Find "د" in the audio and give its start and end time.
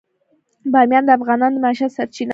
1.05-1.09, 1.55-1.57